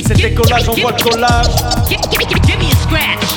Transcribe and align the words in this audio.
Décollage, 0.00 0.68
on 0.68 0.74
voit 0.74 0.92
le 0.92 1.02
collage. 1.02 1.46
Give 1.88 2.58
me 2.58 2.66
a 2.66 2.76
scratch. 2.76 3.28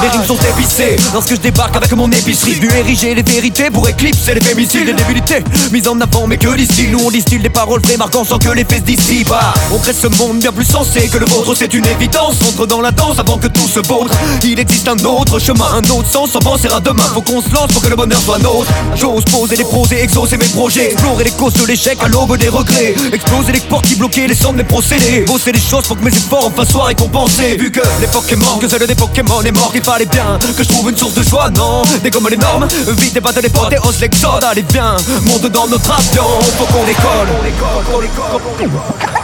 Les 0.00 0.08
rimes 0.08 0.24
sont 0.24 0.36
épicées. 0.36 0.96
Lorsque 1.12 1.30
je 1.30 1.40
débarque 1.40 1.74
avec 1.76 1.90
mon 1.92 2.10
épicerie 2.12 2.52
Vu 2.54 2.68
ériger 2.72 3.14
les 3.14 3.22
vérités 3.22 3.68
pour 3.70 3.88
éclipser 3.88 4.34
les 4.34 4.40
fémicides 4.40 4.86
Les 4.86 4.92
débilités. 4.92 5.42
Mises 5.72 5.88
en 5.88 6.00
avant 6.00 6.26
mais 6.26 6.36
que 6.36 6.54
d'ici 6.54 6.86
Nous 6.90 7.00
on 7.04 7.10
distille 7.10 7.40
des 7.40 7.48
paroles 7.48 7.80
vraies 7.80 7.96
marquant 7.96 8.24
sans 8.24 8.38
que 8.38 8.48
les 8.50 8.64
fesses 8.64 8.84
dissipent 8.84 9.32
Ah, 9.32 9.52
On 9.72 9.78
crée 9.78 9.92
ce 9.92 10.06
monde 10.06 10.38
bien 10.38 10.52
plus 10.52 10.64
sensé 10.64 11.08
que 11.08 11.18
le 11.18 11.26
vôtre 11.26 11.54
C'est 11.56 11.74
une 11.74 11.86
évidence, 11.86 12.36
entre 12.48 12.66
dans 12.66 12.80
la 12.80 12.92
danse 12.92 13.18
avant 13.18 13.38
que 13.38 13.48
tout 13.48 13.66
se 13.66 13.80
vôtre 13.80 14.14
Il 14.44 14.60
existe 14.60 14.86
un 14.88 15.04
autre 15.04 15.38
chemin, 15.40 15.66
un 15.74 15.90
autre 15.90 16.08
sens. 16.08 16.30
Sans 16.30 16.40
penser 16.40 16.68
demain 16.84 17.02
Faut 17.14 17.22
qu'on 17.22 17.42
se 17.42 17.52
lance 17.52 17.72
pour 17.72 17.82
que 17.82 17.88
le 17.88 17.96
bonheur 17.96 18.20
soit 18.20 18.38
nôtre. 18.38 18.70
J'ose 18.94 19.24
poser 19.24 19.56
les 19.56 19.64
pros 19.64 19.86
et 19.90 20.02
exaucer 20.02 20.36
mes 20.36 20.46
projets 20.46 20.92
Explorer 20.92 21.24
les 21.24 21.30
causes 21.32 21.54
de 21.54 21.66
l'échec 21.66 21.98
à 22.04 22.08
l'aube 22.08 22.36
des 22.36 22.48
regrets. 22.48 22.94
Exploser 23.12 23.52
les 23.52 23.60
portes 23.60 23.86
qui 23.86 23.96
bloquaient 23.96 24.28
les 24.28 24.36
sons 24.36 24.52
de 24.52 24.58
mes 24.58 24.64
procédés. 24.64 25.24
Bosser 25.26 25.50
les 25.52 25.60
choses 25.60 25.84
pour 25.84 25.98
que 25.98 26.04
mes 26.04 26.12
efforts 26.16 26.46
enfin 26.46 26.64
soient 26.64 26.84
récompensés. 26.84 27.56
Vu 27.56 27.72
que 27.72 27.80
l'époque 28.00 28.30
est 28.30 28.36
morte, 28.36 28.60
que 28.60 28.68
celle 28.68 28.86
des 28.86 28.94
Pokémon 28.94 29.42
est 29.42 29.52
morte 29.52 29.74
fallait 29.88 30.04
bien 30.06 30.38
que 30.56 30.62
je 30.62 30.68
trouve 30.68 30.90
une 30.90 30.96
source 30.96 31.14
de 31.14 31.22
joie, 31.22 31.48
non? 31.56 31.82
Dégomme 32.02 32.28
les 32.28 32.36
normes, 32.36 32.68
vite 32.88 33.16
et 33.16 33.20
batte 33.20 33.40
les 33.42 33.48
potes 33.48 33.72
et 33.72 33.78
ose 33.88 33.98
l'exode 34.00 34.44
Allez 34.44 34.64
viens, 34.70 34.96
monte 35.24 35.46
dans 35.46 35.66
notre 35.66 35.90
avion, 35.90 36.24
faut 36.58 36.66
qu'on 36.66 36.84
décolle 36.84 37.28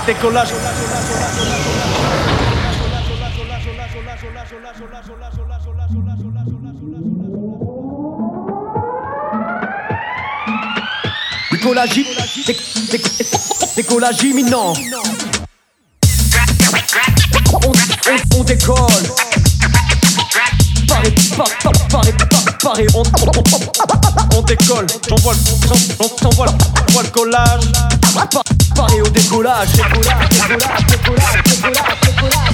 Décollage. 0.06 0.48
Décollage, 11.50 12.00
décollage 13.76 14.22
imminent. 14.22 14.74
On, 17.52 17.68
on- 17.68 18.38
on 18.38 18.44
décolle 18.44 19.23
Paris, 21.04 21.14
pa- 21.36 21.44
pa- 21.62 21.70
Paris, 21.90 22.12
pa- 22.18 22.52
Paris, 22.62 22.86
on, 22.94 23.02
On 24.36 24.40
décolle, 24.42 24.86
j'envoie 25.08 25.34
le, 25.34 25.38
j'en- 25.68 25.74
j'en- 26.00 26.16
j'envoie 26.22 26.46
le, 26.46 26.52
le 27.02 27.08
collage. 27.10 27.60
pa- 28.14 28.42
Paris 28.74 29.02
au 29.02 29.08
Décollage, 29.08 29.68
décollage, 29.72 30.28
décollage, 30.30 30.86
décollage, 30.86 31.42
décollage, 31.44 31.98
décollage. 32.02 32.53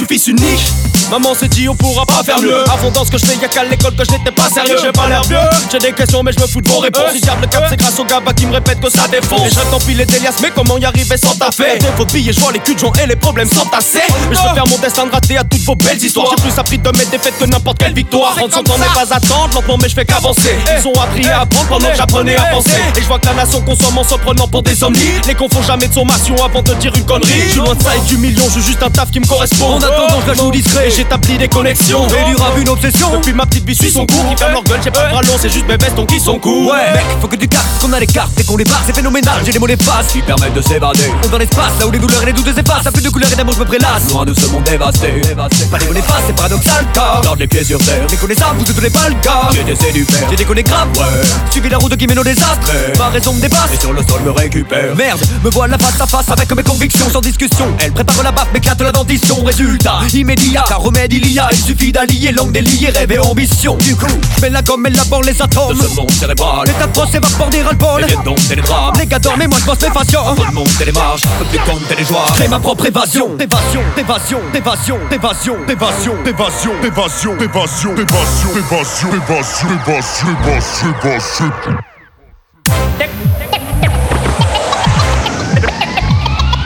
Je 0.00 0.06
suis 0.06 0.14
fils 0.14 0.28
unique. 0.28 0.72
Maman 1.10 1.34
s'est 1.34 1.48
dit 1.48 1.68
on 1.68 1.74
pourra 1.74 2.06
pas 2.06 2.22
faire 2.24 2.40
mieux. 2.40 2.62
Avant 2.70 2.90
dans 2.90 3.04
ce 3.04 3.10
que 3.10 3.18
je 3.18 3.26
fais 3.26 3.36
y'a 3.36 3.48
qu'à 3.48 3.64
l'école 3.64 3.94
que 3.96 4.04
je 4.04 4.12
n'étais 4.12 4.30
pas 4.30 4.48
sérieux. 4.48 4.76
J'ai 4.80 4.92
pas 4.92 5.08
l'air 5.08 5.22
vieux. 5.24 5.36
J'ai 5.70 5.78
des 5.78 5.92
questions 5.92 6.22
mais 6.22 6.32
je 6.32 6.40
me 6.40 6.46
fous 6.46 6.62
de 6.62 6.68
vos 6.68 6.78
réponses. 6.78 7.12
Si 7.12 7.20
garde 7.20 7.40
le 7.42 7.48
cap 7.48 7.64
c'est 7.68 7.76
grâce 7.76 7.98
au 7.98 8.04
gaba 8.04 8.32
qui 8.32 8.46
me 8.46 8.52
répète 8.54 8.80
que 8.80 8.88
ça 8.88 9.08
défonce. 9.08 9.46
Et 9.46 9.50
je 9.50 9.70
d'empiler 9.70 10.06
des 10.06 10.20
liasses 10.20 10.40
mais 10.40 10.50
comment 10.54 10.78
y 10.78 10.84
arriver 10.84 11.16
sans 11.18 11.34
taffer 11.34 11.78
Des 11.80 11.86
faux 11.96 12.06
billets 12.06 12.32
je 12.32 12.40
vois 12.40 12.52
les 12.52 12.60
culs 12.60 12.76
de 12.76 12.78
gens 12.78 12.92
et 13.02 13.06
les 13.06 13.16
problèmes 13.16 13.50
s'entasser 13.50 14.00
Mais 14.30 14.36
je 14.36 14.40
veux 14.40 14.54
faire 14.54 14.66
mon 14.68 14.78
destin 14.78 15.04
de 15.06 15.10
rater 15.10 15.36
à 15.36 15.44
toutes 15.44 15.62
vos 15.62 15.74
belles 15.74 16.02
histoires. 16.02 16.28
J'ai 16.30 16.42
plus 16.42 16.58
appris 16.58 16.78
de 16.78 16.90
mes 16.96 17.06
défaites 17.06 17.36
que 17.38 17.44
n'importe 17.44 17.78
quelle 17.78 17.94
victoire. 17.94 18.36
30 18.36 18.70
ans 18.70 18.78
n'est 18.78 18.86
pas 18.94 19.12
attendre 19.12 19.50
lentement 19.54 19.78
mais 19.82 19.88
je 19.88 19.94
fais 19.94 20.04
qu'avancer. 20.06 20.56
Ils 20.78 20.86
ont 20.86 20.92
appris 21.02 21.26
à 21.26 21.40
apprendre 21.40 21.68
pendant 21.68 21.88
que 21.90 21.96
j'apprenais 21.96 22.36
à 22.36 22.44
penser. 22.54 22.70
Et 22.96 23.02
je 23.02 23.06
vois 23.06 23.18
que 23.18 23.26
la 23.26 23.34
nation 23.34 23.60
consomme 23.62 23.98
en 23.98 24.04
se 24.04 24.14
prenant 24.14 24.46
pour 24.46 24.62
des 24.62 24.82
omnis 24.84 24.98
Les 25.26 25.34
confond 25.34 25.62
jamais 25.62 25.88
de 25.88 25.94
sommation 25.94 26.36
avant 26.42 26.62
de 26.62 26.72
dire 26.74 26.92
une 26.94 27.04
connerie. 27.04 27.42
Je 27.46 27.50
suis 27.50 27.60
loin 27.60 27.74
de 27.74 27.82
ça 27.82 27.96
et 27.96 28.00
du 28.08 28.16
million, 28.16 28.44
je 28.48 28.60
veux 28.60 28.64
juste 28.64 28.82
un 28.82 28.90
taf 28.90 29.10
qui 29.10 29.18
me 29.18 29.26
correspond 29.26 29.80
attendant, 29.90 30.20
je 30.22 30.28
la 30.28 30.34
joue 30.34 30.50
discret. 30.50 30.88
Et 30.88 30.90
j'établis 30.90 31.38
des 31.38 31.48
connexions 31.48 32.06
Et 32.08 32.30
du 32.30 32.36
rap 32.36 32.56
une 32.58 32.68
obsession 32.68 33.10
Depuis 33.12 33.32
ma 33.32 33.44
petite 33.46 33.66
vie 33.66 33.74
suit 33.74 33.90
son 33.90 34.06
cours 34.06 34.28
Qui 34.28 34.36
ferme 34.36 34.52
leur 34.52 34.62
gueule, 34.64 34.80
j'ai 34.82 34.90
pas 34.90 35.06
de 35.06 35.10
bras 35.10 35.22
c'est 35.40 35.48
juste 35.48 35.66
mes 35.66 35.76
bestons 35.76 36.06
qui 36.06 36.20
sont 36.20 36.38
courts 36.38 36.70
Ouais, 36.70 36.92
mec, 36.92 37.04
faut 37.20 37.28
que 37.28 37.36
tu 37.36 37.48
captes 37.48 37.66
qu'on 37.80 37.92
a 37.92 38.00
les 38.00 38.06
cartes 38.06 38.38
et 38.38 38.44
qu'on 38.44 38.56
les 38.56 38.64
barre, 38.64 38.82
c'est 38.86 38.94
phénoménal. 38.94 39.40
J'ai 39.44 39.52
les 39.52 39.58
mots 39.58 39.66
les 39.66 39.76
faces 39.76 40.08
qui 40.12 40.20
permettent 40.20 40.54
de 40.54 40.60
s'évader. 40.60 41.10
On 41.24 41.28
dans 41.28 41.38
l'espace, 41.38 41.72
là 41.78 41.86
où 41.86 41.90
les 41.90 41.98
douleurs 41.98 42.22
et 42.22 42.26
les 42.26 42.32
doutes 42.32 42.54
s'effacent, 42.54 42.86
à 42.86 42.92
plus 42.92 43.02
de 43.02 43.08
couleurs 43.08 43.32
et 43.32 43.36
d'amour, 43.36 43.54
je 43.54 43.60
me 43.60 43.64
prélasse. 43.64 44.10
Loin 44.10 44.24
de 44.24 44.34
ce 44.34 44.46
monde 44.46 44.64
dévasté. 44.64 45.22
Pas 45.70 45.78
les 45.78 45.86
mots 45.86 45.92
les 45.92 46.02
faces, 46.02 46.24
c'est 46.26 46.36
paradoxal, 46.36 46.84
car 46.92 47.20
garde 47.22 47.38
les 47.38 47.46
pieds 47.46 47.64
sur 47.64 47.78
terre. 47.78 48.06
Déconnaissable, 48.06 48.58
vous 48.58 48.80
ne 48.82 48.88
pas 48.88 49.08
le 49.08 49.14
cas. 49.22 49.48
J'ai 49.52 49.64
des 49.64 49.92
du 49.92 50.04
père, 50.04 50.26
j'ai 50.30 50.36
déconné 50.36 50.62
grave. 50.62 50.88
Ouais, 50.96 51.04
suivi 51.50 51.68
la 51.68 51.78
route 51.78 51.96
qui 51.96 52.06
mène 52.06 52.18
au 52.18 52.24
désastre. 52.24 52.70
Ma 52.98 53.08
raison 53.08 53.32
me 53.32 53.40
dépasse, 53.40 53.72
et 53.74 53.80
sur 53.80 53.92
le 53.92 54.02
sol 54.06 54.20
me 54.22 54.30
récupère. 54.30 54.94
Merde, 54.96 55.20
me 55.42 55.50
voilà 55.50 55.78
face 55.78 56.00
à 56.00 56.06
face 56.06 56.30
avec 56.30 56.54
mes 56.54 56.62
convictions 56.62 57.08
sans 57.10 57.20
discussion. 57.20 57.66
Elle 57.78 57.92
prépare 57.92 58.22
la 58.22 58.32
baffe, 58.32 58.52
m'éclate 58.52 58.80
la 58.82 58.92
dentition. 58.92 59.42
Résultat 59.44 59.79
immédiat, 60.14 60.64
car 60.68 60.80
remède 60.80 61.12
il 61.12 61.32
y 61.32 61.38
a, 61.38 61.48
il 61.50 61.58
suffit 61.58 61.92
d'allier 61.92 62.32
langue 62.32 62.52
déliée, 62.52 62.90
rêve 62.90 63.12
et 63.12 63.18
ambition. 63.18 63.76
Du 63.76 63.96
coup, 63.96 64.06
je 64.36 64.42
mets 64.42 64.50
la 64.50 64.62
gomme 64.62 64.86
et 64.86 64.90
l'abord 64.90 65.22
les 65.22 65.40
atomes. 65.40 65.78
De 65.78 65.82
ce 65.82 65.96
monde 65.96 66.10
cérébral, 66.10 66.66
l'état 66.66 66.86
de 66.86 66.92
procès 66.92 67.18
va 67.18 67.28
porter 67.38 67.62
ras 67.62 67.72
le 67.72 67.76
bol. 67.76 68.04
Et 68.08 68.24
donc, 68.24 68.38
c'est 68.38 68.56
les 68.56 68.62
drames. 68.62 68.94
Les 68.98 69.06
gars 69.06 69.18
dorment, 69.18 69.38
mais 69.38 69.46
moi 69.46 69.58
je 69.60 69.64
pense 69.66 69.80
mes. 69.80 70.34
Tout 70.36 70.44
le 70.44 70.52
monde, 70.52 70.68
les 70.84 70.92
marches, 70.92 71.22
plus 71.50 71.58
compter 71.60 71.96
les 71.98 72.04
joies. 72.04 72.24
Crée 72.34 72.48
ma 72.48 72.58
propre 72.58 72.86
évasion. 72.86 73.36
Évasion, 73.38 73.82
évasion, 73.96 74.40
évasion, 74.54 74.98
évasion, 75.12 75.56
évasion, 75.68 76.10
Évasion, 76.30 76.72
évasion, 76.74 77.34
évasion, 77.36 77.94
évasion, 77.96 77.96
évasion, 77.96 79.10
évasion, 79.12 79.68
évasion, 79.68 80.28
évasion, 80.44 80.94
évasion. 81.02 81.52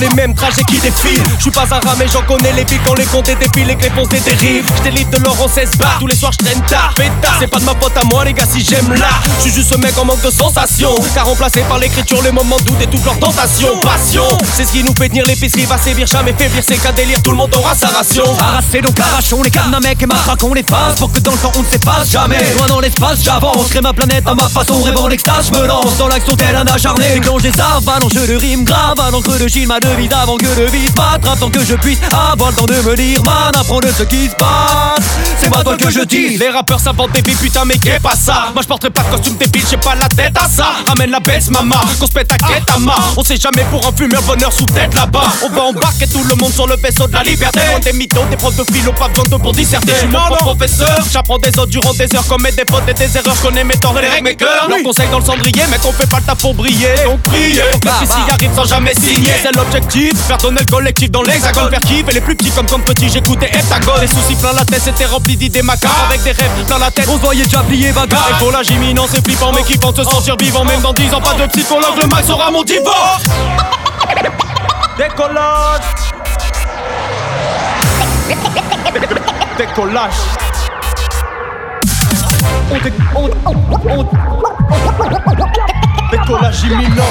les 0.00 0.08
mêmes 0.10 0.34
trajets 0.34 0.64
qui 0.64 0.78
défilent. 0.78 1.22
Je 1.36 1.42
suis 1.42 1.50
pas 1.50 1.64
un 1.70 1.80
rat, 1.86 1.94
mais 1.98 2.06
j'en 2.08 2.22
connais 2.22 2.52
les 2.52 2.64
billes 2.64 2.80
quand 2.86 2.94
les 2.94 3.04
comptes 3.04 3.28
et 3.28 3.34
que 3.34 3.60
les 3.60 3.90
ponts 3.90 4.06
des 4.06 4.20
dérives. 4.20 4.64
Je 4.84 5.04
de 5.04 5.24
l'or 5.24 5.36
en 5.42 5.48
16 5.48 5.76
bars. 5.78 5.98
Tous 6.00 6.06
les 6.06 6.16
soirs, 6.16 6.32
je 6.32 6.44
traîne 6.44 6.60
tard. 6.62 6.94
Pétard, 6.96 7.36
c'est 7.38 7.46
pas 7.46 7.58
de 7.58 7.64
ma 7.64 7.74
pote 7.74 7.96
à 7.96 8.04
moi, 8.04 8.24
les 8.24 8.32
gars, 8.32 8.46
si 8.50 8.64
j'aime 8.64 8.92
là. 8.94 9.10
Je 9.38 9.42
suis 9.42 9.52
juste 9.52 9.70
ce 9.72 9.76
mec 9.76 9.96
en 9.98 10.04
manque 10.04 10.22
de 10.22 10.30
sensation. 10.30 10.94
Car 11.14 11.26
remplacé 11.26 11.60
par 11.68 11.78
l'écriture, 11.78 12.22
les 12.22 12.32
moments 12.32 12.58
de 12.58 12.64
doute 12.64 12.80
et 12.80 12.86
toutes 12.86 13.04
leurs 13.04 13.18
tentations. 13.18 13.78
Passion, 13.80 14.26
c'est 14.54 14.64
ce 14.64 14.72
qui 14.72 14.82
nous 14.82 14.94
fait 14.94 15.08
tenir 15.08 15.24
l'épicerie. 15.26 15.66
Va 15.66 15.78
sévir, 15.78 16.06
jamais 16.06 16.32
faiblir, 16.32 16.62
c'est 16.66 16.76
qu'un 16.76 16.92
délire. 16.92 17.20
Tout 17.22 17.32
le 17.32 17.36
monde 17.36 17.54
aura 17.54 17.74
sa 17.74 17.88
ration. 17.88 18.24
Arracez 18.38 18.80
donc 18.80 18.98
arrachons 18.98 19.42
les 19.42 19.50
cadenas 19.50 19.80
mec 19.80 20.02
et 20.02 20.06
matraquons 20.06 20.54
les 20.54 20.62
faces 20.62 20.98
Pour 20.98 21.12
que 21.12 21.18
dans 21.20 21.32
le 21.32 21.38
temps 21.38 21.52
on 21.56 21.60
ne 21.60 21.66
s'efface 21.66 22.10
jamais 22.10 22.38
Loin 22.56 22.66
dans 22.66 22.80
l'espace 22.80 23.22
j'avance, 23.22 23.68
crée 23.68 23.80
ma 23.80 23.92
planète 23.92 24.26
à 24.26 24.34
ma 24.34 24.48
façon 24.48 24.82
Rêvant 24.82 25.08
l'extase, 25.08 25.50
je 25.52 25.58
me 25.58 25.66
lance 25.66 25.98
dans 25.98 26.08
l'action 26.08 26.36
tel 26.36 26.56
un 26.56 26.66
acharné 26.66 27.14
Déclenche 27.14 27.42
des 27.42 27.52
avalanches 27.60 28.14
de 28.14 28.36
rimes 28.36 28.64
graves 28.64 29.00
À 29.00 29.10
l'encre 29.10 29.36
de 29.36 29.66
ma 29.66 29.80
devise 29.82 30.12
avant 30.12 30.36
que 30.36 30.46
le 30.46 30.66
vice 30.66 30.94
m'attrape 30.96 31.38
Tant 31.40 31.50
que 31.50 31.64
je 31.64 31.74
puisse 31.74 31.98
avoir 32.12 32.50
le 32.50 32.56
temps 32.56 32.66
de 32.66 32.74
me 32.74 32.96
dire 32.96 33.22
Man 33.24 33.52
apprends 33.54 33.80
de 33.80 33.88
ce 33.88 34.02
qui 34.04 34.28
se 34.28 34.34
passe 34.34 35.04
C'est 35.40 35.50
pas 35.50 35.62
toi 35.62 35.76
que 35.76 35.90
je 35.90 36.00
dis 36.00 36.36
Les 36.38 36.48
rappeurs 36.48 36.80
s'inventent 36.80 37.12
des 37.12 37.22
vies, 37.22 37.36
putain, 37.36 37.64
mais 37.64 37.78
qu'est 37.78 38.00
pas 38.00 38.14
ça? 38.14 38.50
Moi 38.54 38.62
je 38.62 38.68
porterai 38.68 38.90
pas 38.90 39.02
de 39.02 39.16
costume 39.16 39.36
débile, 39.36 39.62
j'ai 39.68 39.76
pas 39.76 39.94
la 39.94 40.08
tête 40.08 40.36
à 40.38 40.48
ça. 40.48 40.66
Ramène 40.86 41.10
la 41.10 41.20
baisse, 41.20 41.50
maman, 41.50 41.76
qu'on 41.98 42.06
se 42.06 42.12
pète 42.12 42.32
à 42.32 42.36
quête 42.36 42.68
à 42.74 42.78
main. 42.78 42.94
On 43.16 43.24
sait 43.24 43.36
jamais 43.36 43.64
pour 43.70 43.86
un 43.86 43.92
fumeur, 43.92 44.22
bonheur 44.22 44.52
sous 44.52 44.66
tête 44.66 44.94
là-bas. 44.94 45.32
On 45.42 45.48
va 45.48 45.62
embarquer 45.62 46.06
tout 46.06 46.24
le 46.24 46.34
monde 46.36 46.52
sur 46.52 46.66
le 46.66 46.76
vaisseau 46.76 47.06
de 47.06 47.12
la 47.12 47.22
liberté. 47.22 47.60
Loin 47.70 47.80
des 47.80 47.92
mythos, 47.92 48.24
des 48.30 48.36
profs 48.36 48.56
de 48.56 48.64
philo, 48.72 48.92
pas 48.92 49.08
besoin 49.08 49.24
de 49.24 49.36
pour 49.36 49.52
disserter. 49.52 49.92
Je 49.94 49.98
suis 49.98 50.08
mon 50.08 50.36
professeur, 50.36 50.98
j'apprends 51.12 51.38
des 51.38 51.50
autres 51.58 51.66
durant 51.66 51.92
des 51.94 52.14
heures, 52.14 52.26
commettre 52.26 52.56
des 52.56 52.64
fautes 52.70 52.88
et 52.88 52.94
des 52.94 53.16
erreurs. 53.16 53.40
Connais 53.42 53.64
mes 53.64 53.76
torts 53.76 53.98
et 53.98 54.02
les 54.02 54.08
règles, 54.08 54.24
mes 54.24 54.36
cœurs. 54.36 54.68
Leurs 54.68 54.82
conseils 54.82 55.08
dans 55.10 55.18
le 55.18 55.24
cendrier, 55.24 55.62
mais 55.70 55.78
qu'on 55.78 55.92
fait 55.92 56.08
pas 56.08 56.18
le 56.18 56.24
taf 56.24 56.38
pour 56.38 56.54
briller. 56.54 56.94
Donc 57.04 57.20
priez, 57.22 57.62
pour 57.70 57.80
que 57.80 57.86
y 57.86 58.30
arrive 58.30 58.54
sans 58.54 58.64
jamais 58.64 58.94
signer. 58.94 59.32
C'est 59.42 59.54
tourner 60.38 60.60
le 60.60 60.70
collectif 60.70 61.10
dans 61.10 61.22
l'hexagone. 61.22 61.70
Faire 61.70 61.80
kiffer 61.80 62.12
les 62.12 62.20
plus 62.20 62.34
petits 62.36 62.50
comme 62.50 62.66
comme 62.66 62.82
petits, 62.82 63.08
j'écoutais 63.08 63.46
Heptagone. 63.52 64.00
Les 64.00 64.06
soucis 64.06 64.34
plein 64.36 64.52
la 64.52 64.64
tête, 64.64 64.82
c'était 64.84 65.04
rempli 65.06 65.36
d'idées 65.36 65.62
macabres. 65.62 65.94
Avec 66.08 66.22
des 66.22 66.32
rêves 66.32 66.50
plein 66.66 66.78
la 66.78 66.90
tête, 66.90 67.06
On 67.08 67.16
se 67.16 67.22
voyait 67.22 67.44
déjà 67.44 67.60
plier 67.62 67.92
bagarre 67.92 68.28
et 68.30 68.38
pour 68.38 68.52
imminent, 68.70 69.06
c'est 69.10 69.22
flippant, 69.24 69.52
mais 69.52 69.62
qui 69.62 69.78
pense 69.78 69.96
se 69.96 70.04
sentir 70.04 70.36
vivant, 70.36 70.64
même 70.64 70.80
dans 70.80 70.92
10 70.92 71.12
ans, 71.14 71.20
pas 71.20 71.34
de 71.34 71.46
psychologue, 71.50 71.96
le 72.00 72.08
mal 72.08 72.24
sera 72.24 72.50
mon 72.50 72.62
divorce. 72.62 73.22
Décollage. 74.96 75.80
Décollage. 79.58 80.12
On 82.70 82.74
dé- 82.78 82.92
on- 83.14 83.30
on- 83.46 84.00
on- 84.00 84.08
Décollage 86.10 86.62
imminent. 86.64 87.02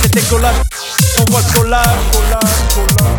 Se 0.00 0.08
te 0.08 0.20
colar, 0.30 0.54
no 0.54 1.24
voy 1.26 1.42
colar, 1.54 1.98
colar, 2.12 2.40
colar. 2.74 3.13